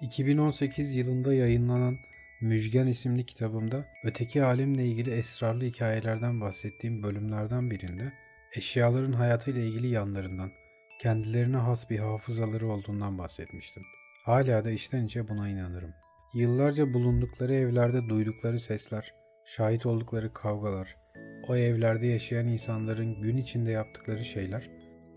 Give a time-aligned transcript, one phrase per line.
[0.00, 1.98] 2018 yılında yayınlanan
[2.40, 8.12] Müjgan isimli kitabımda öteki alemle ilgili esrarlı hikayelerden bahsettiğim bölümlerden birinde
[8.56, 10.50] eşyaların hayatıyla ilgili yanlarından,
[11.00, 13.82] kendilerine has bir hafızaları olduğundan bahsetmiştim.
[14.24, 15.94] Hala da içten içe buna inanırım.
[16.34, 20.96] Yıllarca bulundukları evlerde duydukları sesler, şahit oldukları kavgalar,
[21.48, 24.70] o evlerde yaşayan insanların gün içinde yaptıkları şeyler,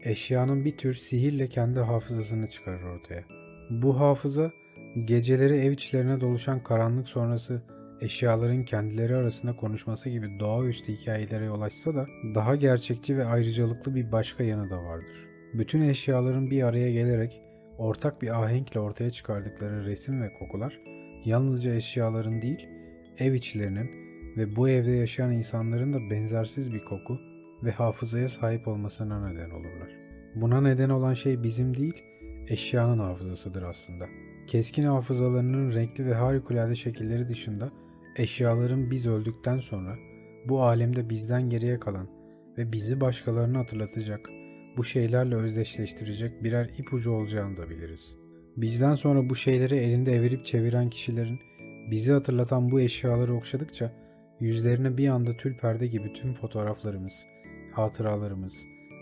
[0.03, 3.23] eşyanın bir tür sihirle kendi hafızasını çıkarır ortaya.
[3.69, 4.51] Bu hafıza
[4.95, 7.61] Geceleri ev içlerine doluşan karanlık sonrası
[8.01, 14.11] eşyaların kendileri arasında konuşması gibi doğaüstü hikayelere yol açsa da daha gerçekçi ve ayrıcalıklı bir
[14.11, 15.27] başka yanı da vardır.
[15.53, 17.41] Bütün eşyaların bir araya gelerek
[17.77, 20.79] ortak bir ahenkle ortaya çıkardıkları resim ve kokular
[21.25, 22.69] yalnızca eşyaların değil,
[23.17, 23.89] ev içlerinin
[24.37, 27.19] ve bu evde yaşayan insanların da benzersiz bir koku
[27.63, 29.89] ve hafızaya sahip olmasına neden olurlar.
[30.35, 32.03] Buna neden olan şey bizim değil,
[32.47, 34.05] eşyanın hafızasıdır aslında.
[34.47, 37.71] Keskin hafızalarının renkli ve harikulade şekilleri dışında
[38.17, 39.97] eşyaların biz öldükten sonra
[40.45, 42.07] bu alemde bizden geriye kalan
[42.57, 44.29] ve bizi başkalarına hatırlatacak,
[44.77, 48.17] bu şeylerle özdeşleştirecek birer ipucu olacağını da biliriz.
[48.57, 51.39] Bizden sonra bu şeyleri elinde evirip çeviren kişilerin
[51.91, 53.91] bizi hatırlatan bu eşyaları okşadıkça
[54.39, 57.25] yüzlerine bir anda tül perde gibi tüm fotoğraflarımız,
[57.71, 58.53] hatıralarımız,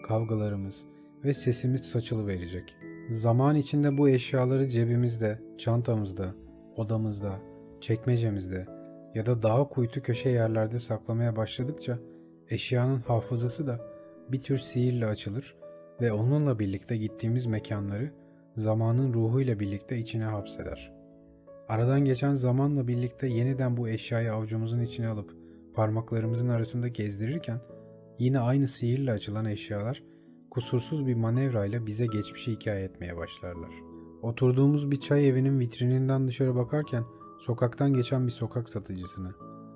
[0.08, 0.86] kavgalarımız
[1.24, 2.76] ve sesimiz saçılı verecek.
[3.10, 6.36] Zaman içinde bu eşyaları cebimizde, çantamızda,
[6.76, 7.40] odamızda,
[7.82, 8.66] çekmecemizde
[9.16, 12.00] ya da daha kuytu köşe yerlerde saklamaya başladıkça
[12.50, 13.80] eşyanın hafızası da
[14.32, 15.56] bir tür sihirle açılır
[16.02, 18.12] ve onunla birlikte gittiğimiz mekanları
[18.56, 20.94] zamanın ruhuyla birlikte içine hapseder.
[21.68, 25.36] Aradan geçen zamanla birlikte yeniden bu eşyayı avucumuzun içine alıp
[25.74, 27.60] parmaklarımızın arasında gezdirirken
[28.20, 30.04] yine aynı sihirle açılan eşyalar
[30.52, 33.72] kusursuz bir manevrayla bize geçmişi hikaye etmeye başlarlar.
[34.22, 37.04] Oturduğumuz bir çay evinin vitrininden dışarı bakarken
[37.40, 39.34] sokaktan geçen bir sokak satıcısını,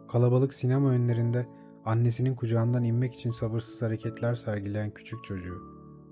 [0.08, 1.48] kalabalık sinema önlerinde
[1.86, 5.62] annesinin kucağından inmek için sabırsız hareketler sergileyen küçük çocuğu,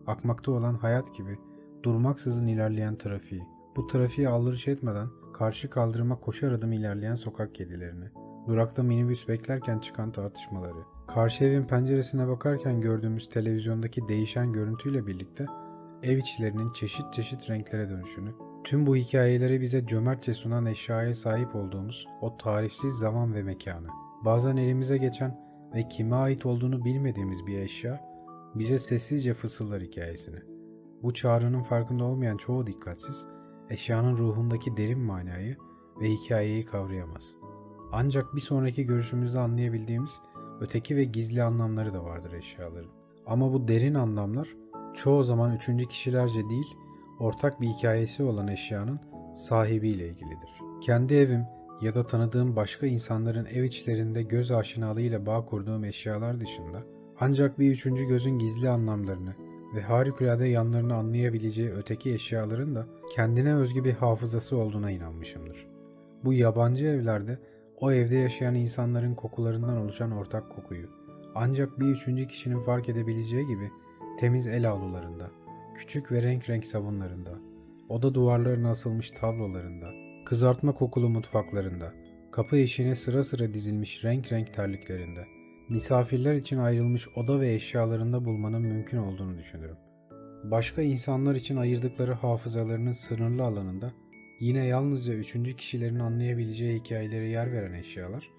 [0.07, 1.39] akmakta olan hayat gibi
[1.83, 3.43] durmaksızın ilerleyen trafiği,
[3.75, 8.05] bu trafiği aldırış etmeden karşı kaldırıma koşar adım ilerleyen sokak kedilerini,
[8.47, 15.45] durakta minibüs beklerken çıkan tartışmaları, Karşı evin penceresine bakarken gördüğümüz televizyondaki değişen görüntüyle birlikte
[16.03, 18.31] ev içlerinin çeşit çeşit renklere dönüşünü,
[18.63, 23.87] tüm bu hikayeleri bize cömertçe sunan eşyaya sahip olduğumuz o tarifsiz zaman ve mekanı,
[24.25, 25.39] bazen elimize geçen
[25.75, 28.01] ve kime ait olduğunu bilmediğimiz bir eşya,
[28.55, 30.39] bize sessizce fısıldar hikayesini.
[31.03, 33.27] Bu çağrının farkında olmayan çoğu dikkatsiz,
[33.69, 35.57] eşyanın ruhundaki derin manayı
[36.01, 37.40] ve hikayeyi kavrayamaz.
[37.91, 40.21] Ancak bir sonraki görüşümüzde anlayabildiğimiz
[40.61, 42.91] öteki ve gizli anlamları da vardır eşyaların.
[43.25, 44.47] Ama bu derin anlamlar
[44.95, 46.75] çoğu zaman üçüncü kişilerce değil,
[47.19, 48.99] ortak bir hikayesi olan eşyanın
[49.35, 50.49] sahibiyle ilgilidir.
[50.81, 51.45] Kendi evim
[51.81, 56.83] ya da tanıdığım başka insanların ev içlerinde göz aşinalığıyla bağ kurduğum eşyalar dışında
[57.19, 59.35] ancak bir üçüncü gözün gizli anlamlarını
[59.75, 65.67] ve harikulade yanlarını anlayabileceği öteki eşyaların da kendine özgü bir hafızası olduğuna inanmışımdır.
[66.23, 67.39] Bu yabancı evlerde
[67.81, 71.01] o evde yaşayan insanların kokularından oluşan ortak kokuyu
[71.35, 73.71] ancak bir üçüncü kişinin fark edebileceği gibi
[74.19, 75.31] temiz el avlularında,
[75.75, 77.31] küçük ve renk renk sabunlarında,
[77.89, 79.87] oda duvarlarına asılmış tablolarında,
[80.25, 81.93] kızartma kokulu mutfaklarında,
[82.31, 85.25] kapı eşiğine sıra sıra dizilmiş renk renk terliklerinde,
[85.69, 89.77] misafirler için ayrılmış oda ve eşyalarında bulmanın mümkün olduğunu düşünürüm.
[90.43, 93.91] Başka insanlar için ayırdıkları hafızalarının sınırlı alanında
[94.41, 98.29] Yine yalnızca üçüncü kişilerin anlayabileceği hikayelere yer veren eşyalar,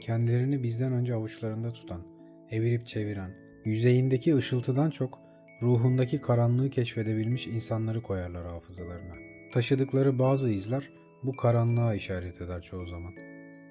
[0.00, 2.02] kendilerini bizden önce avuçlarında tutan,
[2.50, 3.30] evirip çeviren,
[3.64, 5.18] yüzeyindeki ışıltıdan çok
[5.62, 9.14] ruhundaki karanlığı keşfedebilmiş insanları koyarlar hafızalarına.
[9.52, 10.90] Taşıdıkları bazı izler
[11.22, 13.12] bu karanlığa işaret eder çoğu zaman.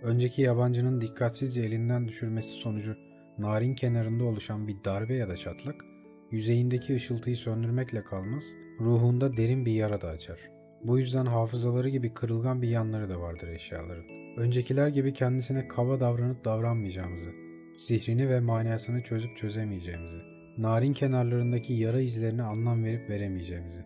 [0.03, 2.95] Önceki yabancının dikkatsizce elinden düşürmesi sonucu
[3.37, 5.85] narin kenarında oluşan bir darbe ya da çatlak,
[6.31, 8.43] yüzeyindeki ışıltıyı söndürmekle kalmaz,
[8.79, 10.50] ruhunda derin bir yara da açar.''
[10.83, 14.05] Bu yüzden hafızaları gibi kırılgan bir yanları da vardır eşyaların.
[14.37, 17.29] Öncekiler gibi kendisine kaba davranıp davranmayacağımızı,
[17.77, 20.17] sihrini ve manasını çözüp çözemeyeceğimizi,
[20.57, 23.85] narin kenarlarındaki yara izlerine anlam verip veremeyeceğimizi.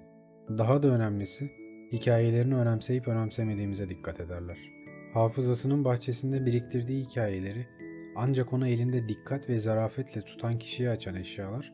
[0.50, 1.52] Daha da önemlisi,
[1.92, 4.58] hikayelerini önemseyip önemsemediğimize dikkat ederler.
[5.14, 7.68] Hafızasının bahçesinde biriktirdiği hikayeleri
[8.16, 11.74] ancak onu elinde dikkat ve zarafetle tutan kişiye açan eşyalar,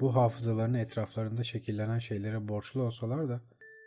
[0.00, 3.40] bu hafızaların etraflarında şekillenen şeylere borçlu olsalar da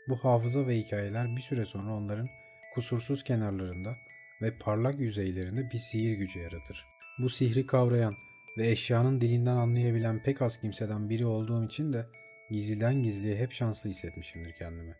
[0.09, 2.27] bu hafıza ve hikayeler bir süre sonra onların
[2.73, 3.97] kusursuz kenarlarında
[4.41, 6.85] ve parlak yüzeylerinde bir sihir gücü yaratır.
[7.19, 8.15] Bu sihri kavrayan
[8.57, 12.05] ve eşyanın dilinden anlayabilen pek az kimseden biri olduğum için de
[12.49, 14.95] gizliden gizliye hep şanslı hissetmişimdir kendimi.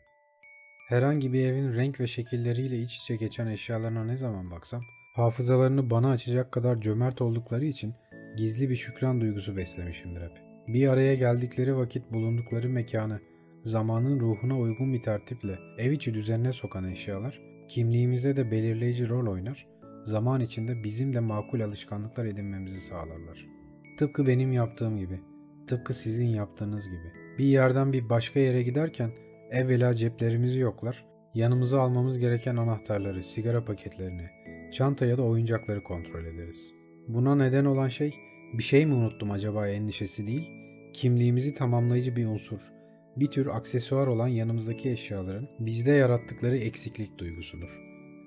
[0.87, 4.83] Herhangi bir evin renk ve şekilleriyle iç içe geçen eşyalarına ne zaman baksam,
[5.15, 7.93] hafızalarını bana açacak kadar cömert oldukları için
[8.37, 10.41] gizli bir şükran duygusu beslemişimdir hep.
[10.67, 13.21] Bir araya geldikleri vakit bulundukları mekanı,
[13.63, 19.67] zamanın ruhuna uygun bir tertiple ev içi düzenine sokan eşyalar, kimliğimize de belirleyici rol oynar,
[20.03, 23.47] zaman içinde bizim de makul alışkanlıklar edinmemizi sağlarlar.
[23.97, 25.19] Tıpkı benim yaptığım gibi,
[25.67, 27.11] tıpkı sizin yaptığınız gibi.
[27.37, 29.11] Bir yerden bir başka yere giderken
[29.51, 34.29] evvela ceplerimizi yoklar, yanımıza almamız gereken anahtarları, sigara paketlerini,
[34.71, 36.73] çanta ya da oyuncakları kontrol ederiz.
[37.07, 38.15] Buna neden olan şey,
[38.57, 40.49] bir şey mi unuttum acaba endişesi değil,
[40.93, 42.72] kimliğimizi tamamlayıcı bir unsur,
[43.17, 47.79] bir tür aksesuar olan yanımızdaki eşyaların bizde yarattıkları eksiklik duygusudur.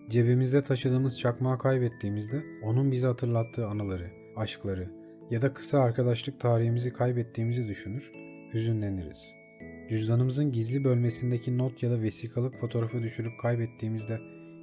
[0.08, 4.90] Cebimizde taşıdığımız çakmağı kaybettiğimizde onun bize hatırlattığı anıları, aşkları
[5.30, 8.12] ya da kısa arkadaşlık tarihimizi kaybettiğimizi düşünür,
[8.54, 9.34] hüzünleniriz.
[9.88, 14.18] Cüzdanımızın gizli bölmesindeki not ya da vesikalık fotoğrafı düşürüp kaybettiğimizde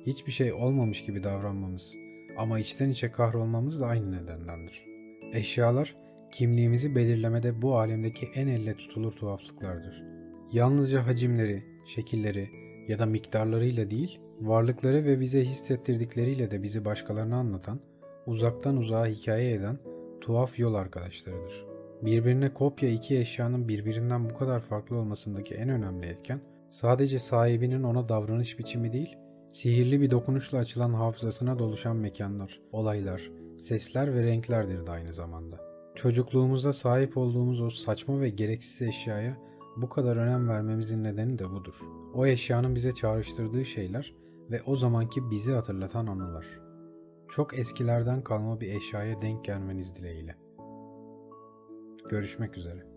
[0.05, 1.95] hiçbir şey olmamış gibi davranmamız
[2.37, 4.85] ama içten içe kahrolmamız da aynı nedendendir.
[5.33, 5.95] Eşyalar
[6.31, 10.12] kimliğimizi belirlemede bu alemdeki en elle tutulur tuhaflıklardır.
[10.53, 12.49] Yalnızca hacimleri, şekilleri
[12.87, 17.79] ya da miktarlarıyla değil, varlıkları ve bize hissettirdikleriyle de bizi başkalarına anlatan,
[18.25, 19.77] uzaktan uzağa hikaye eden
[20.21, 21.65] tuhaf yol arkadaşlarıdır.
[22.01, 28.09] Birbirine kopya iki eşyanın birbirinden bu kadar farklı olmasındaki en önemli etken, sadece sahibinin ona
[28.09, 29.17] davranış biçimi değil,
[29.49, 35.61] sihirli bir dokunuşla açılan hafızasına doluşan mekanlar, olaylar, sesler ve renklerdir de aynı zamanda.
[35.95, 39.37] Çocukluğumuzda sahip olduğumuz o saçma ve gereksiz eşyaya
[39.77, 41.81] bu kadar önem vermemizin nedeni de budur.
[42.13, 44.15] O eşyanın bize çağrıştırdığı şeyler
[44.51, 46.45] ve o zamanki bizi hatırlatan anılar.
[47.29, 50.35] Çok eskilerden kalma bir eşyaya denk gelmeniz dileğiyle.
[52.09, 52.92] Görüşmek üzere.